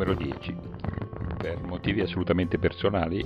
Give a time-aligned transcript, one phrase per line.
[0.00, 0.56] numero 10.
[1.36, 3.22] Per motivi assolutamente personali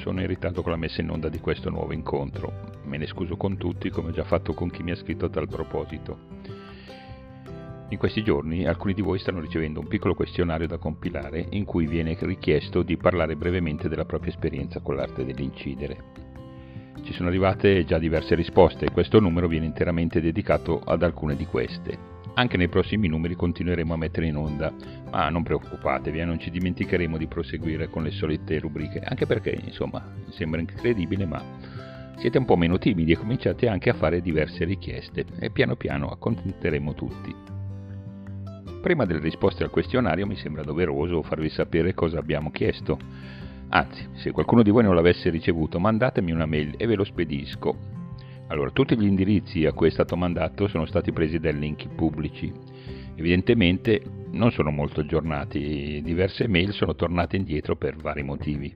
[0.00, 2.78] sono irritato con la messa in onda di questo nuovo incontro.
[2.84, 5.28] Me ne scuso con tutti come ho già fatto con chi mi ha scritto a
[5.28, 6.18] tal proposito.
[7.88, 11.86] In questi giorni alcuni di voi stanno ricevendo un piccolo questionario da compilare in cui
[11.86, 15.96] viene richiesto di parlare brevemente della propria esperienza con l'arte dell'incidere.
[17.02, 21.46] Ci sono arrivate già diverse risposte e questo numero viene interamente dedicato ad alcune di
[21.46, 22.17] queste.
[22.34, 24.72] Anche nei prossimi numeri continueremo a mettere in onda,
[25.10, 29.58] ma non preoccupatevi, eh, non ci dimenticheremo di proseguire con le solite rubriche, anche perché,
[29.64, 31.42] insomma, sembra incredibile, ma
[32.18, 36.08] siete un po' meno timidi e cominciate anche a fare diverse richieste e piano piano
[36.08, 37.34] accontenteremo tutti.
[38.80, 42.98] Prima delle risposte al questionario mi sembra doveroso farvi sapere cosa abbiamo chiesto.
[43.70, 47.97] Anzi, se qualcuno di voi non l'avesse ricevuto, mandatemi una mail e ve lo spedisco.
[48.48, 52.50] Allora, tutti gli indirizzi a cui è stato mandato sono stati presi dai link pubblici.
[53.14, 58.74] Evidentemente non sono molto aggiornati, diverse mail sono tornate indietro per vari motivi.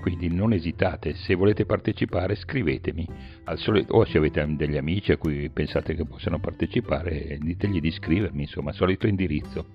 [0.00, 3.06] Quindi non esitate, se volete partecipare scrivetemi,
[3.54, 8.42] solito, o se avete degli amici a cui pensate che possano partecipare, ditegli di scrivermi,
[8.42, 9.66] insomma, solito indirizzo.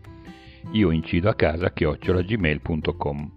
[0.72, 3.32] Io incido a casa chiocciolagmail.com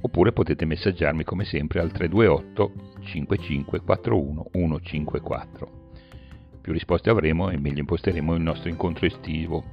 [0.00, 5.70] oppure potete messaggiarmi come sempre al 328 5541 154.
[6.60, 9.64] Più risposte avremo e meglio imposteremo il nostro incontro estivo.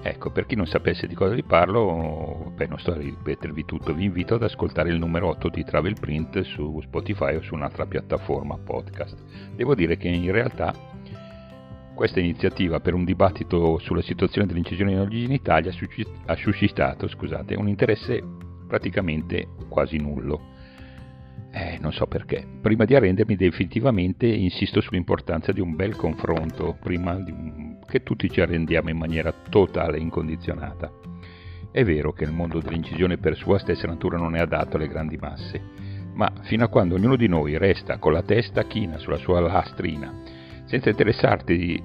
[0.00, 3.92] Ecco, per chi non sapesse di cosa vi parlo, beh, non sto a ripetervi tutto,
[3.92, 7.84] vi invito ad ascoltare il numero 8 di Travel Print su Spotify o su un'altra
[7.84, 9.16] piattaforma podcast.
[9.54, 10.72] Devo dire che in realtà
[11.94, 15.72] questa iniziativa per un dibattito sulla situazione dell'incisione in Italia
[16.26, 18.22] ha suscitato scusate, un interesse
[18.68, 20.54] praticamente quasi nullo.
[21.50, 22.46] Eh, non so perché.
[22.60, 27.78] Prima di arrendermi definitivamente insisto sull'importanza di un bel confronto, prima un...
[27.86, 30.92] che tutti ci arrendiamo in maniera totale e incondizionata.
[31.72, 35.16] È vero che il mondo dell'incisione per sua stessa natura non è adatto alle grandi
[35.16, 35.60] masse,
[36.14, 40.22] ma fino a quando ognuno di noi resta con la testa china sulla sua lastrina,
[40.64, 41.82] senza interessarti di,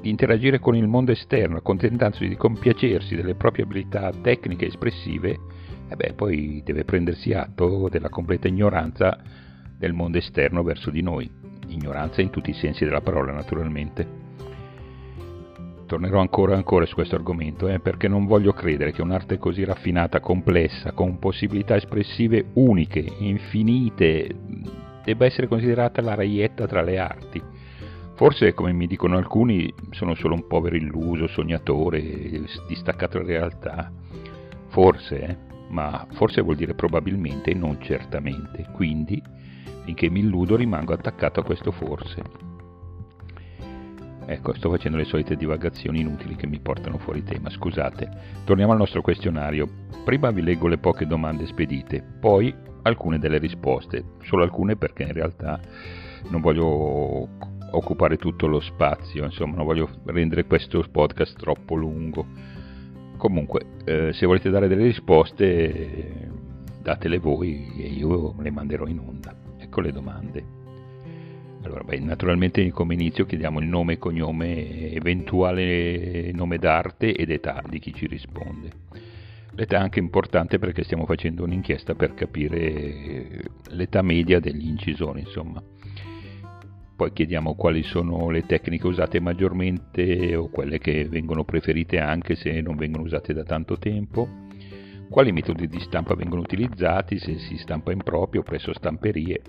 [0.00, 5.38] di interagire con il mondo esterno, accontentandosi di compiacersi delle proprie abilità tecniche e espressive,
[5.88, 9.18] e beh, poi deve prendersi atto della completa ignoranza
[9.78, 11.30] del mondo esterno verso di noi,
[11.68, 14.24] ignoranza in tutti i sensi della parola naturalmente.
[15.86, 19.62] Tornerò ancora e ancora su questo argomento, eh, perché non voglio credere che un'arte così
[19.62, 24.34] raffinata, complessa, con possibilità espressive uniche, infinite,
[25.04, 27.40] debba essere considerata la reietta tra le arti.
[28.14, 32.00] Forse, come mi dicono alcuni, sono solo un povero illuso, sognatore,
[32.66, 33.92] distaccato dalla realtà.
[34.68, 39.22] Forse, eh ma forse vuol dire probabilmente e non certamente, quindi
[39.84, 42.22] finché mi illudo rimango attaccato a questo forse.
[44.28, 48.08] Ecco, sto facendo le solite divagazioni inutili che mi portano fuori tema, scusate.
[48.44, 49.68] Torniamo al nostro questionario.
[50.04, 55.12] Prima vi leggo le poche domande spedite, poi alcune delle risposte, solo alcune perché in
[55.12, 55.60] realtà
[56.28, 57.28] non voglio
[57.70, 62.26] occupare tutto lo spazio, insomma non voglio rendere questo podcast troppo lungo
[63.26, 66.28] Comunque, eh, se volete dare delle risposte,
[66.80, 69.34] datele voi e io le manderò in onda.
[69.58, 70.44] Ecco le domande.
[71.64, 77.64] Allora, beh, naturalmente come inizio chiediamo il nome e cognome, eventuale nome d'arte ed età
[77.68, 78.70] di chi ci risponde.
[79.56, 85.60] L'età è anche importante perché stiamo facendo un'inchiesta per capire l'età media degli incisori, insomma.
[86.96, 92.58] Poi chiediamo quali sono le tecniche usate maggiormente o quelle che vengono preferite anche se
[92.62, 94.26] non vengono usate da tanto tempo,
[95.10, 99.42] quali metodi di stampa vengono utilizzati, se si stampa in proprio o presso stamperie.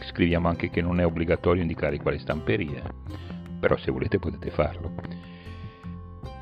[0.00, 2.82] Scriviamo anche che non è obbligatorio indicare quale stamperie,
[3.58, 4.92] però se volete potete farlo.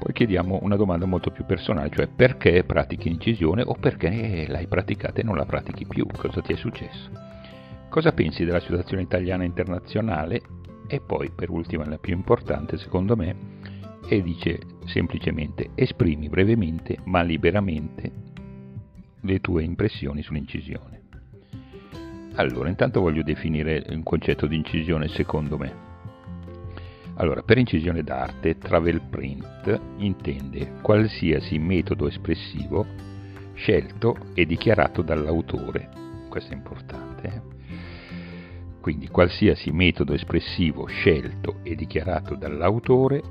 [0.01, 5.21] Poi chiediamo una domanda molto più personale, cioè perché pratichi incisione o perché l'hai praticata
[5.21, 7.32] e non la pratichi più, cosa ti è successo.
[7.93, 10.41] Cosa pensi della situazione italiana internazionale?
[10.87, 13.37] E poi, per ultima, la più importante secondo me,
[14.09, 18.11] e dice semplicemente esprimi brevemente ma liberamente
[19.21, 21.03] le tue impressioni sull'incisione.
[22.37, 25.75] Allora, intanto voglio definire il concetto di incisione secondo me.
[27.17, 32.87] Allora, per incisione d'arte, travel print intende qualsiasi metodo espressivo
[33.53, 35.91] scelto e dichiarato dall'autore.
[36.31, 37.52] Questo è importante.
[38.83, 43.23] Quindi qualsiasi metodo espressivo scelto e dichiarato dall'autore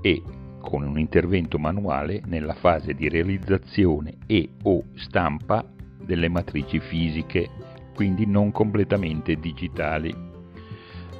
[0.00, 0.20] e
[0.60, 5.64] con un intervento manuale nella fase di realizzazione e o stampa
[6.04, 7.48] delle matrici fisiche,
[7.94, 10.12] quindi non completamente digitali.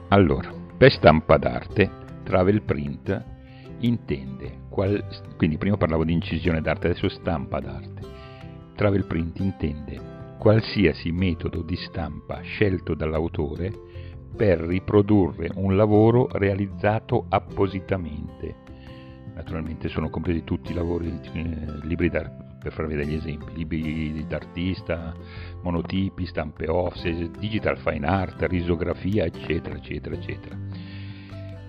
[0.08, 1.88] Allora, per stampa d'arte,
[2.24, 3.24] Travel Print
[3.82, 5.00] intende, qual,
[5.36, 8.00] quindi prima parlavo di incisione d'arte, adesso stampa d'arte.
[8.74, 13.72] Travel print intende qualsiasi metodo di stampa scelto dall'autore
[14.36, 18.64] per riprodurre un lavoro realizzato appositamente.
[19.34, 25.14] Naturalmente sono compresi tutti i lavori, eh, libri d'arte, per farvi degli esempi, libri d'artista,
[25.62, 30.56] monotipi, stampe offset, digital fine art, risografia, eccetera, eccetera, eccetera.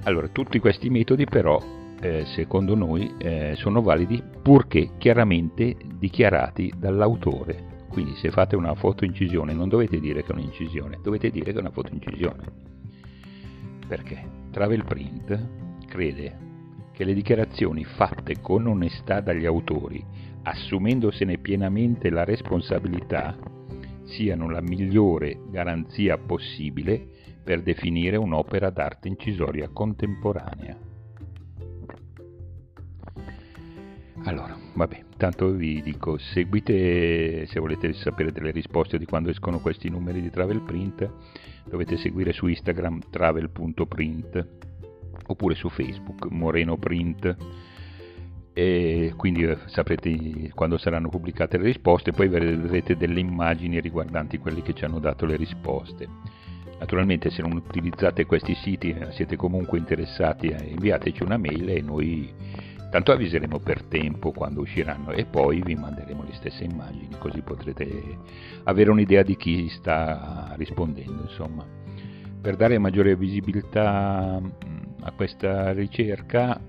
[0.03, 1.61] Allora, tutti questi metodi però,
[1.99, 9.53] eh, secondo noi, eh, sono validi purché chiaramente dichiarati dall'autore quindi se fate una fotoincisione
[9.53, 12.43] non dovete dire che è un'incisione, dovete dire che è una fotoincisione.
[13.87, 14.23] Perché?
[14.51, 15.49] Travel Print
[15.87, 16.37] crede
[16.91, 20.05] che le dichiarazioni fatte con onestà dagli autori,
[20.43, 23.35] assumendosene pienamente la responsabilità,
[24.03, 27.03] siano la migliore garanzia possibile
[27.43, 30.77] per definire un'opera d'arte incisoria contemporanea.
[34.25, 39.89] Allora, vabbè, intanto vi dico, seguite, se volete sapere delle risposte di quando escono questi
[39.89, 41.09] numeri di Travel Print,
[41.65, 44.47] dovete seguire su Instagram travel.print
[45.25, 47.35] oppure su Facebook Moreno Print
[48.53, 54.61] e quindi eh, saprete quando saranno pubblicate le risposte, poi vedrete delle immagini riguardanti quelli
[54.61, 56.07] che ci hanno dato le risposte.
[56.77, 61.81] Naturalmente se non utilizzate questi siti eh, siete comunque interessati, eh, inviateci una mail e
[61.81, 62.31] noi
[62.89, 68.17] Tanto avviseremo per tempo quando usciranno e poi vi manderemo le stesse immagini, così potrete
[68.63, 71.23] avere un'idea di chi sta rispondendo.
[71.23, 71.65] Insomma.
[72.39, 76.59] Per dare maggiore visibilità mm, a questa ricerca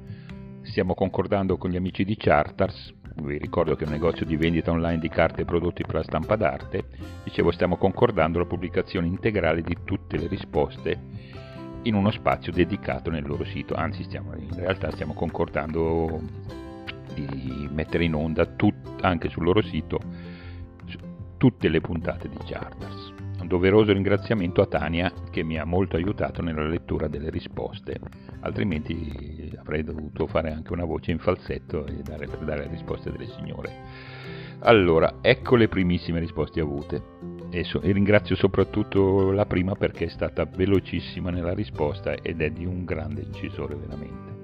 [0.63, 4.71] stiamo concordando con gli amici di Charters, vi ricordo che è un negozio di vendita
[4.71, 6.85] online di carte e prodotti per la stampa d'arte,
[7.25, 11.01] dicevo stiamo concordando la pubblicazione integrale di tutte le risposte
[11.83, 16.21] in uno spazio dedicato nel loro sito, anzi stiamo, in realtà stiamo concordando
[17.15, 19.99] di mettere in onda tut, anche sul loro sito
[21.39, 23.13] tutte le puntate di Charters.
[23.41, 27.99] Un doveroso ringraziamento a Tania che mi ha molto aiutato nella lettura delle risposte,
[28.41, 33.13] altrimenti avrei dovuto fare anche una voce in falsetto e dare, per dare le risposte
[33.13, 33.73] delle signore.
[34.61, 40.09] Allora, ecco le primissime risposte avute e, so, e, ringrazio soprattutto la prima perché è
[40.09, 44.37] stata velocissima nella risposta ed è di un grande incisore veramente.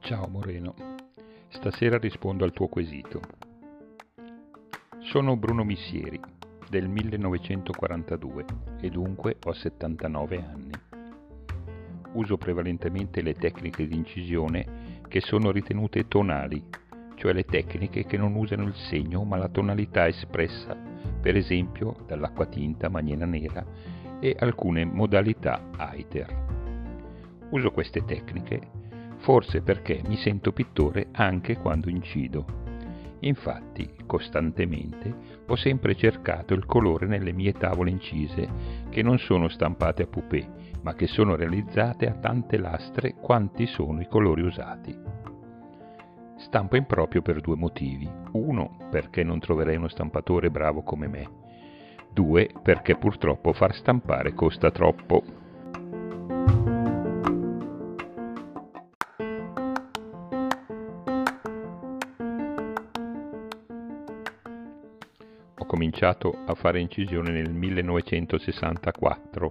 [0.00, 0.74] Ciao Moreno,
[1.48, 3.20] stasera rispondo al tuo quesito.
[5.02, 6.20] Sono Bruno Missieri,
[6.68, 8.44] del 1942
[8.80, 10.69] e dunque ho 79 anni
[12.20, 16.62] uso prevalentemente le tecniche di incisione che sono ritenute tonali,
[17.14, 20.76] cioè le tecniche che non usano il segno ma la tonalità espressa,
[21.20, 23.64] per esempio dall'acqua tinta, maniera nera
[24.20, 26.48] e alcune modalità Aiter.
[27.50, 28.78] Uso queste tecniche
[29.20, 32.58] forse perché mi sento pittore anche quando incido.
[33.20, 35.14] Infatti, costantemente,
[35.46, 38.48] ho sempre cercato il colore nelle mie tavole incise,
[38.88, 40.48] che non sono stampate a poupée,
[40.82, 44.96] ma che sono realizzate a tante lastre quanti sono i colori usati.
[46.36, 48.10] Stampo in proprio per due motivi.
[48.32, 51.28] Uno, perché non troverei uno stampatore bravo come me.
[52.12, 55.22] Due, perché purtroppo far stampare costa troppo.
[65.58, 69.50] Ho cominciato a fare incisione nel 1964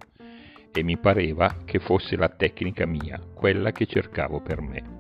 [0.71, 4.97] e mi pareva che fosse la tecnica mia, quella che cercavo per me.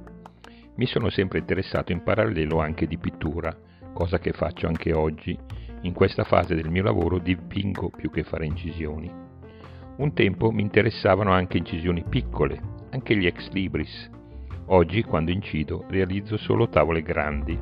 [0.75, 3.55] Mi sono sempre interessato in parallelo anche di pittura,
[3.93, 5.37] cosa che faccio anche oggi.
[5.81, 9.11] In questa fase del mio lavoro dipingo più che fare incisioni.
[9.97, 12.61] Un tempo mi interessavano anche incisioni piccole,
[12.91, 14.09] anche gli ex libris.
[14.67, 17.57] Oggi, quando incido, realizzo solo tavole grandi.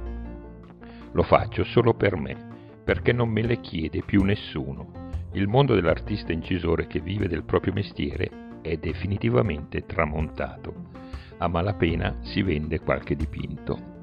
[1.12, 2.36] Lo faccio solo per me,
[2.84, 7.74] perché non me le chiede più nessuno il mondo dell'artista incisore che vive del proprio
[7.74, 10.74] mestiere è definitivamente tramontato.
[11.38, 13.96] A malapena si vende qualche dipinto.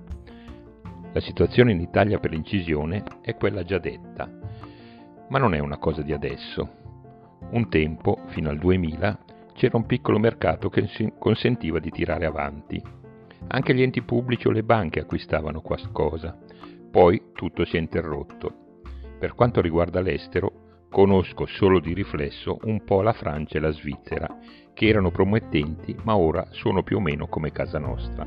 [1.12, 4.28] La situazione in Italia per l'incisione è quella già detta,
[5.28, 6.83] ma non è una cosa di adesso.
[7.50, 9.19] Un tempo, fino al 2000,
[9.54, 10.88] c'era un piccolo mercato che
[11.19, 12.83] consentiva di tirare avanti.
[13.49, 16.37] Anche gli enti pubblici o le banche acquistavano qualcosa.
[16.90, 18.81] Poi tutto si è interrotto.
[19.19, 20.63] Per quanto riguarda l'estero,
[20.94, 24.28] Conosco solo di riflesso un po' la Francia e la Svizzera,
[24.72, 28.24] che erano promettenti, ma ora sono più o meno come casa nostra.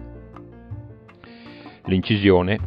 [1.85, 2.59] L'incisione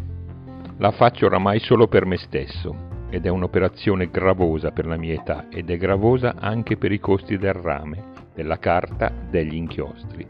[0.78, 2.88] la faccio oramai solo per me stesso.
[3.10, 7.36] ed è un'operazione gravosa per la mia età ed è gravosa anche per i costi
[7.36, 8.04] del rame,
[8.34, 10.26] della carta, degli inchiostri.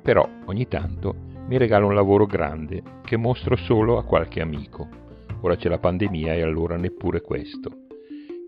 [0.00, 1.14] Però ogni tanto
[1.46, 4.88] mi regala un lavoro grande che mostro solo a qualche amico.
[5.42, 7.87] Ora c'è la pandemia e allora neppure questo.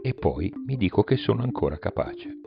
[0.02, 2.38] E poi mi dico che sono ancora capace.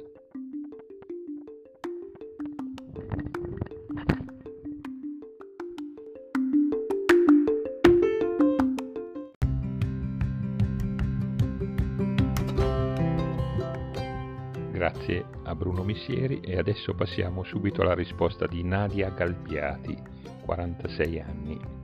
[14.72, 19.96] Grazie a Bruno Missieri e adesso passiamo subito alla risposta di Nadia Galpiati,
[20.44, 21.83] 46 anni.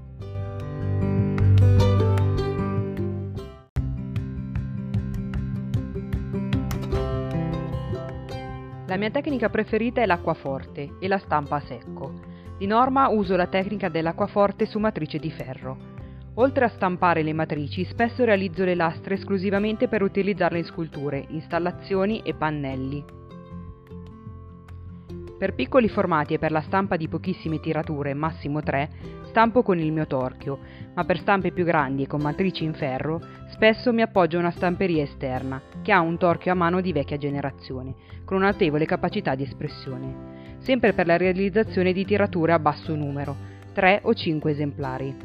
[9.00, 12.14] Mia tecnica preferita è l'acquaforte e la stampa a secco.
[12.58, 15.78] Di norma uso la tecnica dell'acquaforte su matrice di ferro.
[16.36, 22.22] Oltre a stampare le matrici, spesso realizzo le lastre esclusivamente per utilizzarle in sculture, installazioni
[22.24, 23.06] e pannelli.
[25.38, 28.90] Per piccoli formati e per la stampa di pochissime tirature, massimo 3,
[29.30, 30.60] stampo con il mio torchio,
[30.94, 33.22] ma per stampe più grandi e con matrici in ferro,
[33.52, 37.18] spesso mi appoggio a una stamperia esterna, che ha un torchio a mano di vecchia
[37.18, 37.94] generazione,
[38.26, 43.36] con una notevole capacità di espressione, sempre per la realizzazione di tirature a basso numero,
[43.74, 45.16] 3 o 5 esemplari.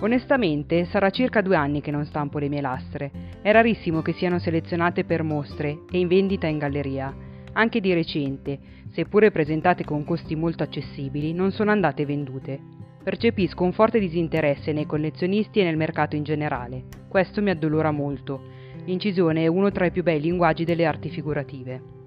[0.00, 3.10] Onestamente, sarà circa due anni che non stampo le mie lastre.
[3.42, 7.12] È rarissimo che siano selezionate per mostre e in vendita in galleria.
[7.58, 8.56] Anche di recente,
[8.92, 12.56] seppure presentate con costi molto accessibili, non sono andate vendute.
[13.02, 16.84] Percepisco un forte disinteresse nei collezionisti e nel mercato in generale.
[17.08, 18.40] Questo mi addolora molto.
[18.84, 21.97] L'incisione è uno tra i più bei linguaggi delle arti figurative.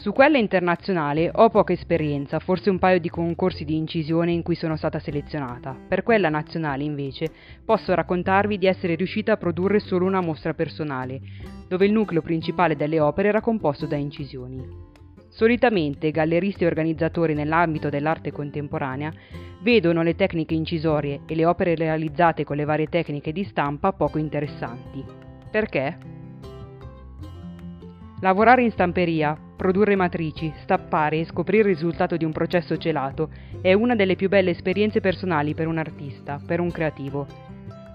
[0.00, 4.54] Su quella internazionale ho poca esperienza, forse un paio di concorsi di incisione in cui
[4.54, 5.76] sono stata selezionata.
[5.86, 7.30] Per quella nazionale, invece,
[7.66, 11.20] posso raccontarvi di essere riuscita a produrre solo una mostra personale,
[11.68, 14.66] dove il nucleo principale delle opere era composto da incisioni.
[15.28, 19.12] Solitamente galleristi e organizzatori nell'ambito dell'arte contemporanea
[19.62, 24.16] vedono le tecniche incisorie e le opere realizzate con le varie tecniche di stampa poco
[24.16, 25.04] interessanti.
[25.50, 26.19] Perché?
[28.22, 33.30] Lavorare in stamperia, produrre matrici, stappare e scoprire il risultato di un processo celato
[33.62, 37.26] è una delle più belle esperienze personali per un artista, per un creativo.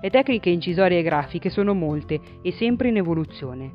[0.01, 3.71] Le tecniche incisorie e grafiche sono molte e sempre in evoluzione.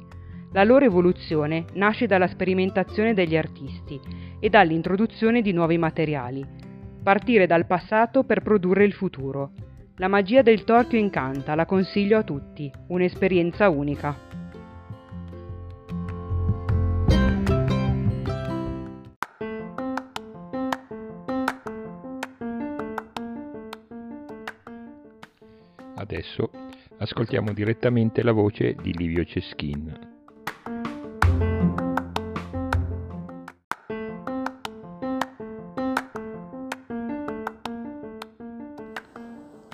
[0.53, 4.01] La loro evoluzione nasce dalla sperimentazione degli artisti
[4.41, 6.45] e dall'introduzione di nuovi materiali.
[7.01, 9.53] Partire dal passato per produrre il futuro.
[9.99, 14.30] La magia del torchio incanta, la consiglio a tutti, un'esperienza unica.
[26.21, 26.51] Adesso
[26.99, 30.09] ascoltiamo direttamente la voce di Livio Ceschin.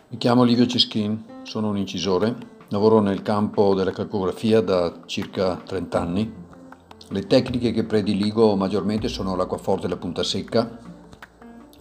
[0.08, 2.36] Mi chiamo Livio Ceschin, sono un incisore,
[2.68, 6.32] lavoro nel campo della calcografia da circa 30 anni.
[7.08, 10.78] Le tecniche che prediligo maggiormente sono l'acquaforte e la punta secca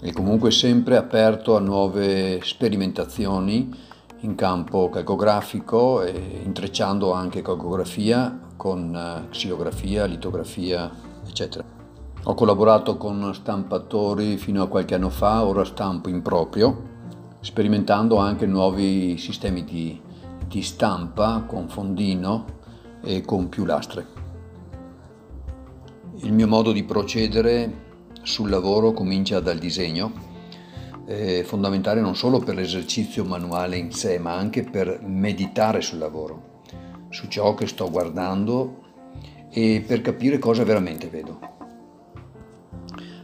[0.01, 3.93] e comunque sempre aperto a nuove sperimentazioni
[4.25, 10.91] in campo calcografico e intrecciando anche calcografia con eh, xilografia, litografia,
[11.25, 11.63] eccetera.
[12.24, 16.94] Ho collaborato con stampatori fino a qualche anno fa, ora stampo in proprio,
[17.39, 20.01] sperimentando anche nuovi sistemi di,
[20.48, 22.46] di stampa con fondino
[23.01, 24.24] e con più lastre.
[26.22, 27.84] Il mio modo di procedere
[28.24, 30.25] sul lavoro comincia dal disegno
[31.05, 36.62] eh, fondamentale non solo per l'esercizio manuale in sé, ma anche per meditare sul lavoro,
[37.09, 38.83] su ciò che sto guardando
[39.50, 41.39] e per capire cosa veramente vedo.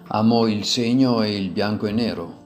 [0.08, 2.40] Amo il segno e il bianco e nero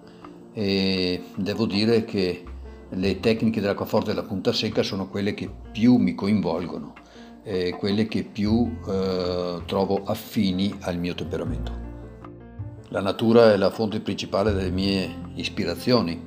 [0.53, 2.43] e devo dire che
[2.89, 6.93] le tecniche dell'acquaforte e della punta secca sono quelle che più mi coinvolgono,
[7.47, 11.84] e quelle che più eh, trovo affini al mio temperamento.
[12.95, 16.17] La natura è la fonte principale delle mie ispirazioni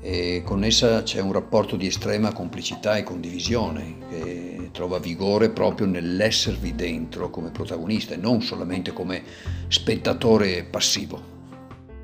[0.00, 5.86] e con essa c'è un rapporto di estrema complicità e condivisione che trova vigore proprio
[5.86, 9.22] nell'esservi dentro come protagonista e non solamente come
[9.68, 11.22] spettatore passivo.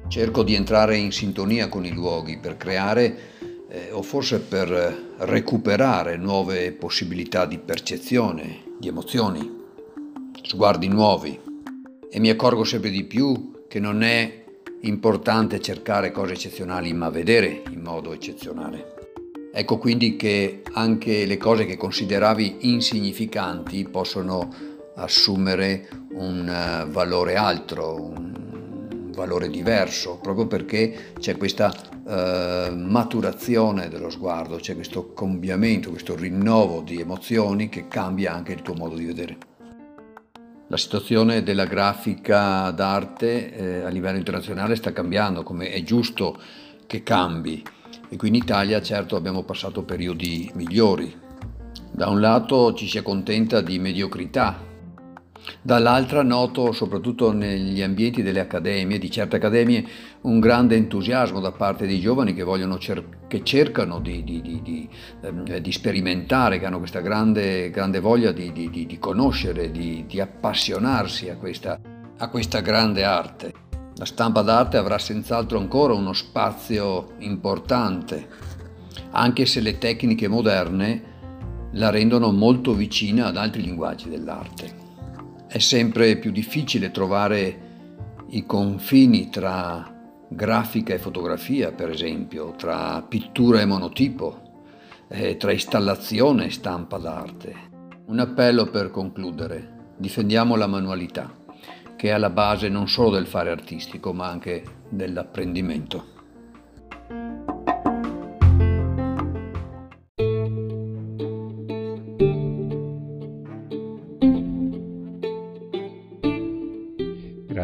[0.06, 3.18] Cerco di entrare in sintonia con i luoghi per creare
[3.68, 4.68] eh, o forse per
[5.16, 9.50] recuperare nuove possibilità di percezione, di emozioni,
[10.42, 11.36] sguardi nuovi
[12.08, 14.42] e mi accorgo sempre di più che non è
[14.80, 18.94] importante cercare cose eccezionali, ma vedere in modo eccezionale.
[19.54, 24.52] Ecco quindi che anche le cose che consideravi insignificanti possono
[24.96, 31.72] assumere un eh, valore altro, un valore diverso, proprio perché c'è questa
[32.08, 38.62] eh, maturazione dello sguardo, c'è questo cambiamento, questo rinnovo di emozioni che cambia anche il
[38.62, 39.49] tuo modo di vedere.
[40.70, 46.40] La situazione della grafica d'arte eh, a livello internazionale sta cambiando, come è giusto
[46.86, 47.60] che cambi.
[48.08, 51.12] E qui in Italia certo abbiamo passato periodi migliori.
[51.90, 54.64] Da un lato ci si accontenta di mediocrità,
[55.62, 59.84] Dall'altra noto, soprattutto negli ambienti delle accademie, di certe accademie,
[60.22, 62.44] un grande entusiasmo da parte dei giovani che,
[62.78, 64.88] cer- che cercano di, di, di,
[65.22, 71.78] eh, di, sperimentare, che hanno questa grande, grande voglia di, conoscere, di, appassionarsi a questa,
[72.16, 73.52] a questa grande arte.
[73.96, 78.28] La stampa d'arte avrà senz'altro ancora uno spazio importante,
[79.10, 81.08] anche se le tecniche moderne
[81.72, 84.79] la rendono molto vicina ad altri linguaggi dell'arte.
[85.52, 87.60] È sempre più difficile trovare
[88.28, 89.84] i confini tra
[90.28, 94.62] grafica e fotografia, per esempio, tra pittura e monotipo,
[95.08, 97.54] eh, tra installazione e stampa d'arte.
[98.06, 99.94] Un appello per concludere.
[99.96, 101.34] Difendiamo la manualità,
[101.96, 106.19] che è alla base non solo del fare artistico, ma anche dell'apprendimento.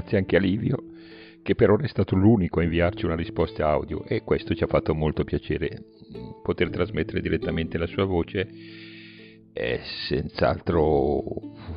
[0.06, 0.84] Grazie anche a Livio,
[1.42, 4.68] che per ora è stato l'unico a inviarci una risposta audio e questo ci ha
[4.68, 5.82] fatto molto piacere.
[6.42, 8.48] Poter trasmettere direttamente la sua voce
[9.52, 11.22] è senz'altro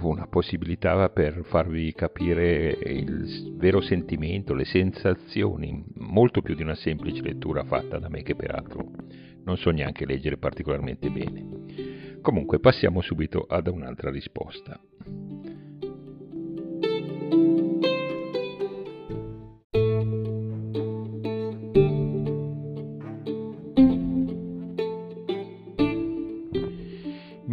[0.01, 7.23] una possibilità per farvi capire il vero sentimento, le sensazioni, molto più di una semplice
[7.23, 8.91] lettura fatta da me che peraltro
[9.43, 12.19] non so neanche leggere particolarmente bene.
[12.21, 14.79] Comunque passiamo subito ad un'altra risposta.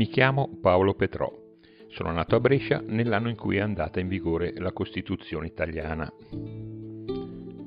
[0.08, 1.32] Chiamo Paolo Petrò.
[1.88, 6.12] Sono nato a Brescia nell'anno in cui è andata in vigore la Costituzione italiana.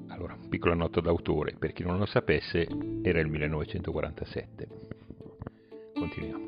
[0.07, 2.67] Allora, piccola nota d'autore, per chi non lo sapesse,
[3.01, 4.67] era il 1947.
[5.93, 6.43] Continuiamo.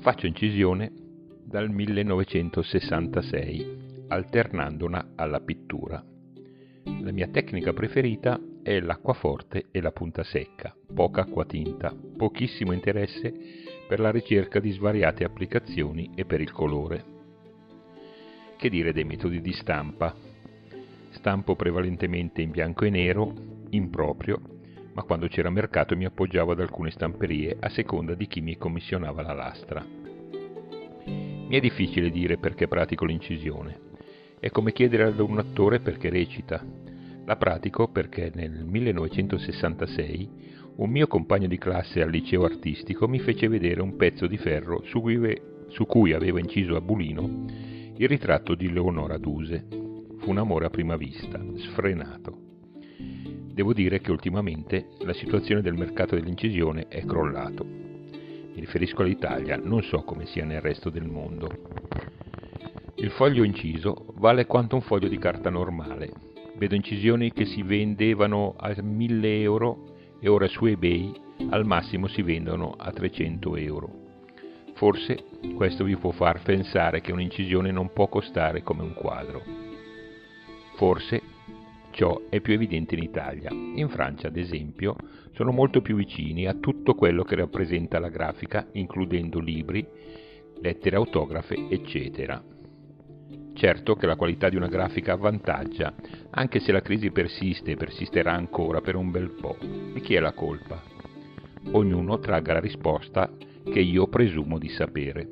[0.00, 0.92] Faccio incisione
[1.42, 6.04] dal 1966, alternandola alla pittura.
[7.00, 13.65] La mia tecnica preferita è l'acquaforte e la punta secca, poca acqua tinta, pochissimo interesse
[13.86, 17.04] per la ricerca di svariate applicazioni e per il colore.
[18.56, 20.14] Che dire dei metodi di stampa?
[21.10, 23.32] Stampo prevalentemente in bianco e nero,
[23.70, 24.40] improprio,
[24.92, 29.22] ma quando c'era mercato mi appoggiavo ad alcune stamperie a seconda di chi mi commissionava
[29.22, 29.84] la lastra.
[31.04, 33.78] Mi è difficile dire perché pratico l'incisione.
[34.40, 36.64] È come chiedere ad un attore perché recita.
[37.24, 40.28] La pratico perché nel 1966
[40.76, 44.82] un mio compagno di classe al liceo artistico mi fece vedere un pezzo di ferro
[44.84, 47.44] su cui, su cui aveva inciso a bulino
[47.96, 49.66] il ritratto di Leonora Duse.
[50.18, 52.44] Fu un amore a prima vista, sfrenato.
[53.52, 57.64] Devo dire che ultimamente la situazione del mercato dell'incisione è crollato.
[57.64, 61.48] Mi riferisco all'Italia, non so come sia nel resto del mondo.
[62.96, 66.12] Il foglio inciso vale quanto un foglio di carta normale.
[66.58, 71.12] Vedo incisioni che si vendevano a 1000 euro e ora su eBay
[71.50, 74.04] al massimo si vendono a 300 euro.
[74.74, 75.24] Forse
[75.54, 79.42] questo vi può far pensare che un'incisione non può costare come un quadro.
[80.76, 81.22] Forse
[81.90, 83.50] ciò è più evidente in Italia.
[83.50, 84.96] In Francia, ad esempio,
[85.32, 89.86] sono molto più vicini a tutto quello che rappresenta la grafica, includendo libri,
[90.60, 92.42] lettere autografe, eccetera.
[93.56, 95.94] Certo che la qualità di una grafica avvantaggia,
[96.28, 99.56] anche se la crisi persiste e persisterà ancora per un bel po'.
[99.58, 100.82] Di chi è la colpa?
[101.72, 103.30] Ognuno tragga la risposta
[103.64, 105.28] che io presumo di sapere.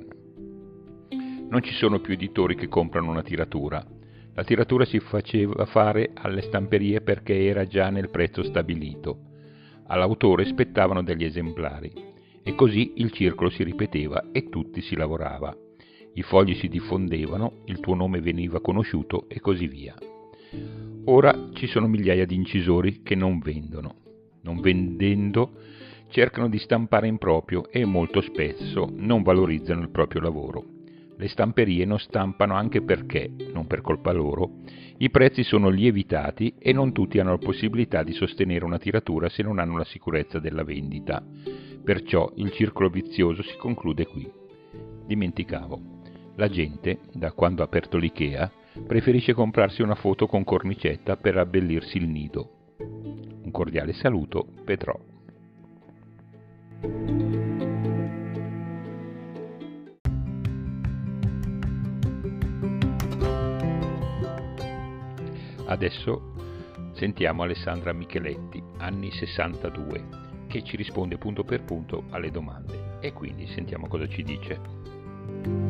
[1.50, 3.84] Non ci sono più editori che comprano una tiratura.
[4.32, 9.18] La tiratura si faceva fare alle stamperie perché era già nel prezzo stabilito.
[9.88, 11.92] All'autore spettavano degli esemplari.
[12.42, 15.54] E così il circolo si ripeteva e tutti si lavorava
[16.14, 19.94] i fogli si diffondevano, il tuo nome veniva conosciuto e così via.
[21.06, 23.96] Ora ci sono migliaia di incisori che non vendono.
[24.42, 25.52] Non vendendo,
[26.08, 30.64] cercano di stampare in proprio e molto spesso non valorizzano il proprio lavoro.
[31.16, 34.62] Le stamperie non stampano anche perché, non per colpa loro,
[34.98, 39.42] i prezzi sono lievitati e non tutti hanno la possibilità di sostenere una tiratura se
[39.42, 41.22] non hanno la sicurezza della vendita
[41.84, 44.26] Perciò il circolo vizioso si conclude qui.
[45.06, 46.03] Dimenticavo.
[46.36, 48.50] La gente, da quando ha aperto l'IKEA,
[48.86, 52.74] preferisce comprarsi una foto con cornicetta per abbellirsi il nido.
[52.78, 54.98] Un cordiale saluto, Petrò.
[65.66, 66.34] Adesso
[66.94, 73.46] sentiamo Alessandra Micheletti, anni 62 che ci risponde punto per punto alle domande e quindi
[73.46, 75.63] sentiamo cosa ci dice.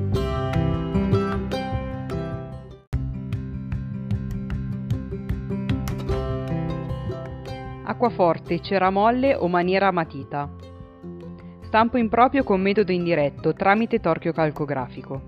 [8.04, 10.46] Acquaforte, cera molle o maniera matita.
[11.62, 15.22] Stampo improprio con metodo indiretto tramite torchio calcografico.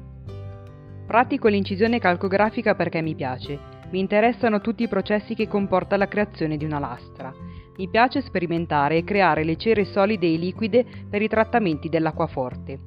[1.07, 3.59] Pratico l'incisione calcografica perché mi piace.
[3.89, 7.33] Mi interessano tutti i processi che comporta la creazione di una lastra
[7.79, 12.79] mi piace sperimentare e creare le cere solide e liquide per i trattamenti dell'acquaforte.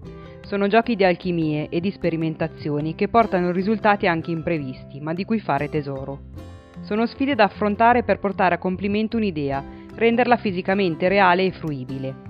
[0.42, 5.40] Sono giochi di alchimie e di sperimentazioni che portano risultati anche imprevisti, ma di cui
[5.40, 6.49] fare tesoro.
[6.82, 9.64] Sono sfide da affrontare per portare a compimento un'idea,
[9.96, 12.28] renderla fisicamente reale e fruibile.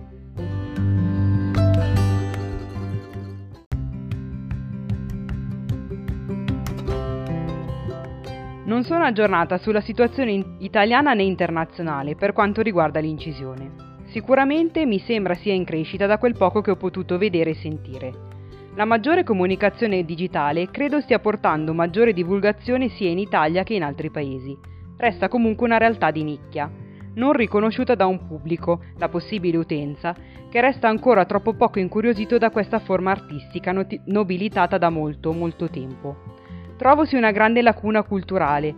[8.66, 13.88] Non sono aggiornata sulla situazione italiana né internazionale per quanto riguarda l'incisione.
[14.12, 18.29] Sicuramente mi sembra sia in crescita da quel poco che ho potuto vedere e sentire.
[18.76, 24.10] La maggiore comunicazione digitale credo stia portando maggiore divulgazione sia in Italia che in altri
[24.10, 24.58] paesi.
[24.98, 26.72] Resta comunque una realtà di nicchia,
[27.16, 30.16] non riconosciuta da un pubblico, la possibile utenza,
[30.50, 33.74] che resta ancora troppo poco incuriosito da questa forma artistica
[34.06, 36.38] nobilitata da molto, molto tempo
[36.80, 38.74] trovosi una grande lacuna culturale,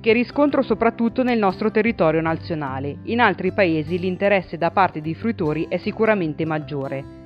[0.00, 2.98] che riscontro soprattutto nel nostro territorio nazionale.
[3.04, 7.25] In altri paesi l'interesse da parte dei fruitori è sicuramente maggiore.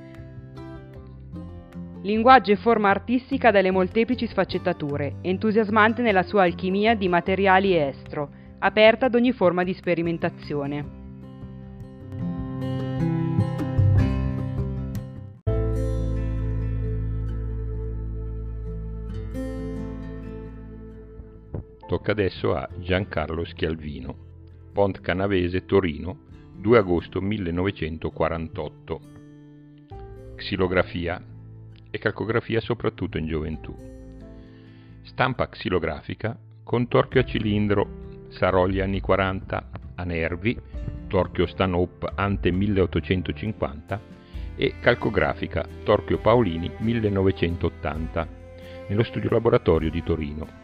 [2.03, 8.27] Linguaggio e forma artistica dalle molteplici sfaccettature, entusiasmante nella sua alchimia di materiali e estro,
[8.57, 10.99] aperta ad ogni forma di sperimentazione.
[21.87, 24.15] Tocca adesso a Giancarlo Schialvino,
[24.73, 26.17] Pont Canavese, Torino,
[26.55, 29.01] 2 agosto 1948.
[30.35, 31.23] Xilografia
[31.91, 33.77] e calcografia soprattutto in gioventù.
[35.03, 37.99] Stampa xilografica con torchio a cilindro
[38.29, 40.57] Sarogli anni 40 a Nervi,
[41.07, 44.01] torchio Stanhope ante 1850
[44.55, 48.27] e calcografica torchio Paolini 1980
[48.87, 50.61] nello studio laboratorio di Torino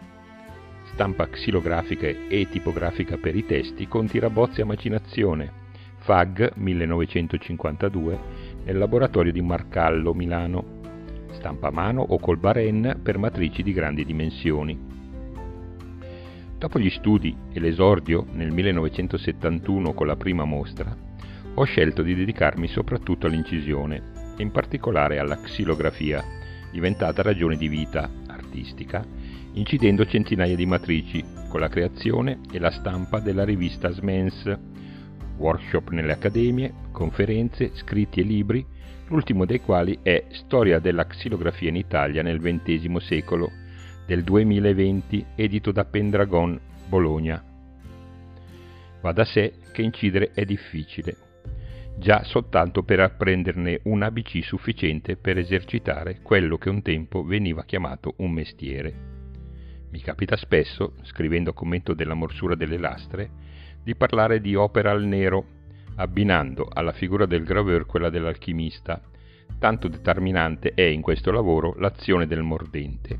[0.97, 5.51] stampa xilografica e tipografica per i testi con tirabozzi a macinazione,
[5.99, 8.19] FAG 1952,
[8.65, 10.76] nel laboratorio di Marcallo, Milano,
[11.31, 14.77] stampa a mano o col baren per matrici di grandi dimensioni.
[16.57, 20.95] Dopo gli studi e l'esordio nel 1971 con la prima mostra,
[21.53, 26.23] ho scelto di dedicarmi soprattutto all'incisione e in particolare alla xilografia,
[26.71, 29.05] diventata ragione di vita artistica
[29.57, 34.57] incidendo centinaia di matrici con la creazione e la stampa della rivista Smens,
[35.37, 38.65] workshop nelle accademie, conferenze, scritti e libri,
[39.09, 43.51] l'ultimo dei quali è Storia della xilografia in Italia nel XX secolo,
[44.05, 47.43] del 2020, edito da Pendragon, Bologna.
[49.01, 51.15] Va da sé che incidere è difficile,
[51.97, 58.13] già soltanto per apprenderne un ABC sufficiente per esercitare quello che un tempo veniva chiamato
[58.17, 59.15] un mestiere.
[59.89, 63.29] Mi capita spesso, scrivendo commento della morsura delle lastre,
[63.83, 65.56] di parlare di opera al nero,
[65.97, 69.01] abbinando alla figura del graveur quella dell'alchimista.
[69.59, 73.19] Tanto determinante è in questo lavoro l'azione del mordente,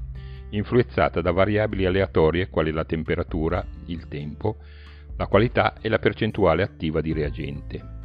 [0.50, 4.58] influenzata da variabili aleatorie quali la temperatura, il tempo,
[5.18, 7.96] la qualità e la percentuale attiva di reagente.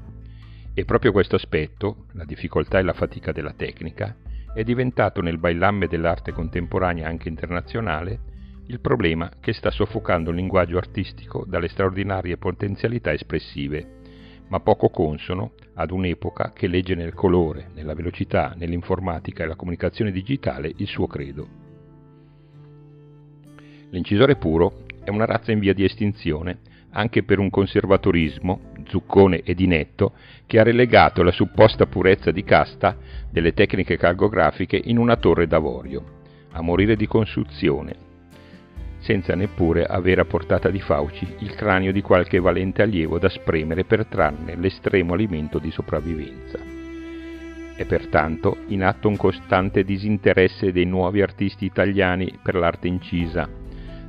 [0.75, 4.17] E proprio questo aspetto, la difficoltà e la fatica della tecnica,
[4.55, 8.31] è diventato nel bailamme dell'arte contemporanea anche internazionale
[8.67, 14.01] il problema che sta soffocando il linguaggio artistico dalle straordinarie potenzialità espressive,
[14.53, 20.13] ma poco consono ad un'epoca che legge nel colore, nella velocità, nell'informatica e la comunicazione
[20.13, 21.49] digitale il suo credo.
[23.89, 26.59] L'incisore puro è una razza in via di estinzione
[26.91, 30.13] anche per un conservatorismo, zuccone e dinetto,
[30.45, 32.99] che ha relegato la supposta purezza di casta
[33.31, 38.12] delle tecniche calcografiche in una torre d'avorio, a morire di consuzione,
[39.03, 43.85] senza neppure avere a portata di fauci il cranio di qualche valente allievo da spremere
[43.85, 46.59] per trarne l'estremo alimento di sopravvivenza.
[47.75, 53.49] È pertanto in atto un costante disinteresse dei nuovi artisti italiani per l'arte incisa,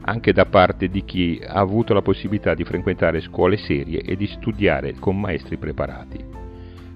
[0.02, 4.28] anche da parte di chi ha avuto la possibilità di frequentare scuole serie e di
[4.28, 6.24] studiare con maestri preparati.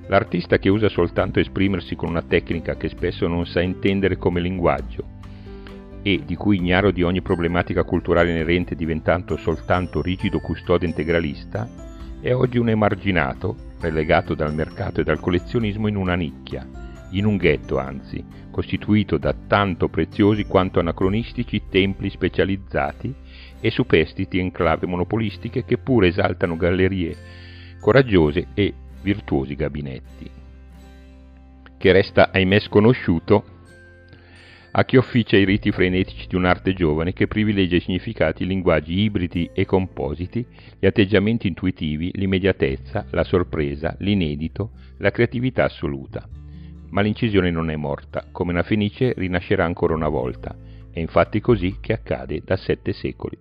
[0.08, 5.17] L'artista che usa soltanto esprimersi con una tecnica che spesso non sa intendere come linguaggio
[6.08, 11.68] e di cui ignaro di ogni problematica culturale inerente diventando soltanto rigido custode integralista,
[12.22, 16.66] è oggi un emarginato, relegato dal mercato e dal collezionismo in una nicchia,
[17.10, 23.14] in un ghetto anzi, costituito da tanto preziosi quanto anacronistici templi specializzati
[23.60, 27.18] e superstiti enclave monopolistiche che pure esaltano gallerie
[27.82, 30.32] coraggiose e virtuosi gabinetti.
[31.78, 33.56] Che resta ahimè sconosciuto
[34.78, 38.94] a chi officia i riti frenetici di un'arte giovane che privilegia i significati, i linguaggi
[39.00, 40.46] ibridi e compositi,
[40.78, 46.30] gli atteggiamenti intuitivi, l'immediatezza, la sorpresa, l'inedito, la creatività assoluta.
[46.90, 50.56] Ma l'incisione non è morta, come una fenice rinascerà ancora una volta.
[50.92, 53.36] È infatti così che accade da sette secoli.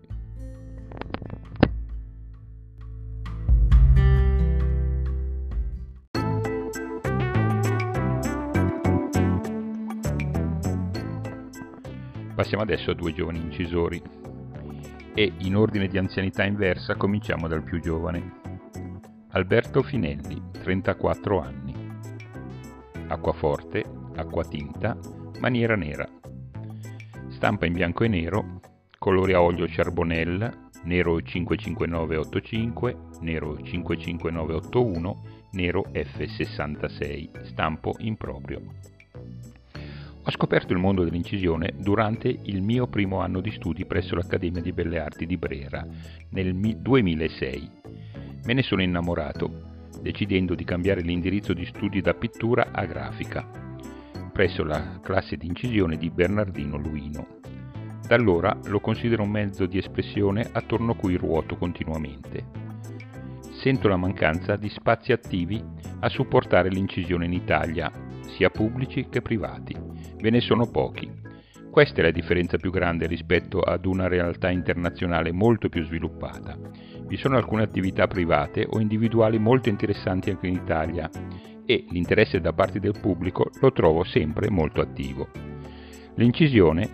[12.37, 13.99] Passiamo adesso a due giovani incisori
[15.15, 18.41] e in ordine di anzianità inversa cominciamo dal più giovane.
[19.31, 21.75] Alberto Finelli, 34 anni.
[23.09, 23.83] Acquaforte,
[24.17, 24.99] acquatinta,
[25.41, 26.07] maniera nera.
[27.29, 28.61] Stampa in bianco e nero,
[28.99, 35.23] colori a olio charbonnel, nero 55985, nero 55981,
[35.53, 38.96] nero F66, stampo improprio.
[40.29, 44.73] Ho scoperto il mondo dell'incisione durante il mio primo anno di studi presso l'Accademia di
[44.73, 45.87] Belle Arti di Brera
[46.31, 47.71] nel 2006.
[48.45, 53.49] Me ne sono innamorato, decidendo di cambiare l'indirizzo di studi da pittura a grafica,
[54.33, 57.27] presso la classe di incisione di Bernardino Luino.
[58.05, 62.65] Da allora lo considero un mezzo di espressione attorno a cui ruoto continuamente.
[63.53, 65.63] Sento la mancanza di spazi attivi
[66.01, 67.93] a supportare l'incisione in Italia,
[68.35, 69.86] sia pubblici che privati
[70.19, 71.11] ve ne sono pochi.
[71.71, 76.59] Questa è la differenza più grande rispetto ad una realtà internazionale molto più sviluppata.
[77.07, 81.11] Vi sono alcune attività private o individuali molto interessanti anche in Italia
[81.67, 85.29] e l'interesse da parte del pubblico lo trovo sempre molto attivo.
[86.15, 86.89] L'incisione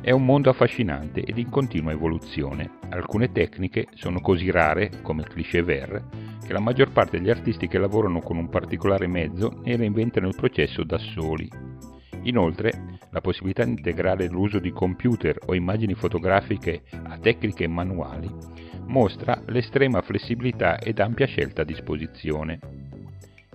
[0.00, 2.72] è un mondo affascinante ed in continua evoluzione.
[2.90, 6.04] Alcune tecniche sono così rare, come il cliché ver,
[6.46, 10.36] che la maggior parte degli artisti che lavorano con un particolare mezzo ne reinventano il
[10.36, 11.48] processo da soli.
[12.24, 18.30] Inoltre, la possibilità di integrare l'uso di computer o immagini fotografiche a tecniche manuali
[18.86, 22.58] mostra l'estrema flessibilità ed ampia scelta a disposizione.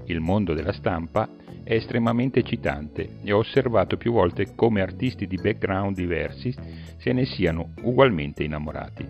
[0.05, 1.29] Il mondo della stampa
[1.63, 6.53] è estremamente eccitante e ho osservato più volte come artisti di background diversi
[6.97, 9.05] se ne siano ugualmente innamorati.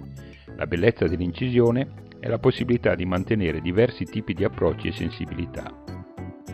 [0.57, 5.73] La bellezza dell'incisione è la possibilità di mantenere diversi tipi di approcci e sensibilità.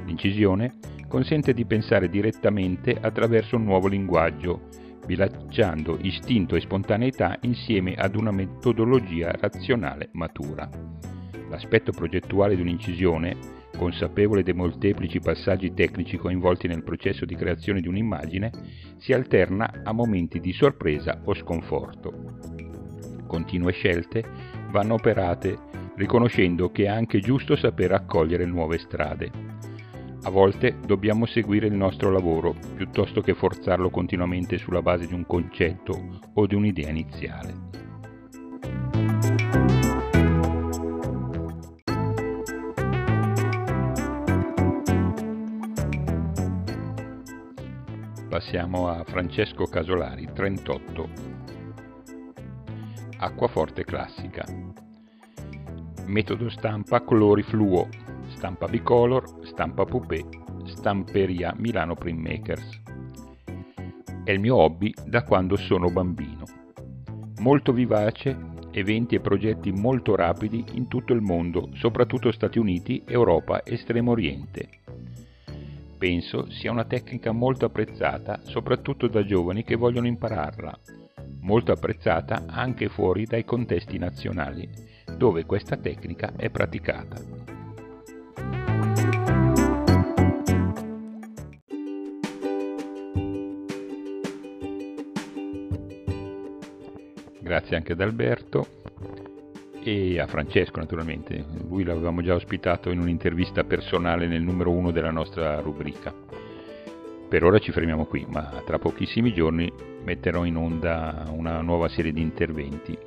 [0.06, 0.76] L'incisione
[1.16, 4.68] consente di pensare direttamente attraverso un nuovo linguaggio,
[5.06, 10.70] bilanciando istinto e spontaneità insieme ad una metodologia razionale matura.
[11.50, 13.38] L'aspetto progettuale di un'incisione,
[13.78, 18.52] consapevole dei molteplici passaggi tecnici coinvolti nel processo di creazione di un'immagine,
[18.98, 22.12] si alterna a momenti di sorpresa o sconforto.
[23.26, 24.22] Continue scelte
[24.70, 25.58] vanno operate
[25.96, 29.75] riconoscendo che è anche giusto saper accogliere nuove strade
[30.26, 35.24] a volte dobbiamo seguire il nostro lavoro piuttosto che forzarlo continuamente sulla base di un
[35.28, 37.54] concetto o di un'idea iniziale.
[48.28, 51.10] Passiamo a Francesco Casolari, 38.
[53.20, 54.44] Acquaforte classica.
[56.08, 57.88] Metodo stampa colori fluo,
[58.36, 60.26] stampa bicolor, stampa poupée,
[60.66, 62.82] stamperia Milano Printmakers.
[64.24, 66.44] È il mio hobby da quando sono bambino.
[67.40, 68.38] Molto vivace,
[68.72, 74.12] eventi e progetti molto rapidi in tutto il mondo, soprattutto Stati Uniti, Europa e Estremo
[74.12, 74.68] Oriente.
[75.98, 80.78] Penso sia una tecnica molto apprezzata, soprattutto da giovani che vogliono impararla,
[81.42, 84.68] molto apprezzata anche fuori dai contesti nazionali,
[85.16, 87.55] dove questa tecnica è praticata.
[97.56, 98.68] Grazie anche ad Alberto
[99.82, 101.46] e a Francesco naturalmente.
[101.70, 106.14] Lui l'avevamo già ospitato in un'intervista personale nel numero uno della nostra rubrica.
[107.30, 109.72] Per ora ci fermiamo qui, ma tra pochissimi giorni
[110.04, 112.98] metterò in onda una nuova serie di interventi.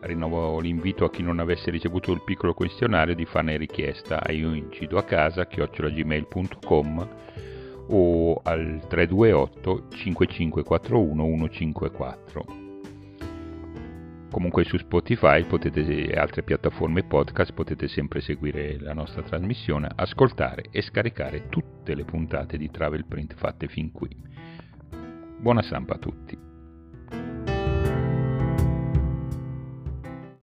[0.00, 4.52] Rinnovo l'invito a chi non avesse ricevuto il piccolo questionario di farne richiesta a io
[4.90, 7.08] a casa chiocciolagmail.com
[7.88, 12.65] o al 328 5541 154.
[14.30, 20.64] Comunque su Spotify potete, e altre piattaforme podcast potete sempre seguire la nostra trasmissione, ascoltare
[20.70, 24.14] e scaricare tutte le puntate di Travel Print fatte fin qui.
[25.38, 26.45] Buona stampa a tutti!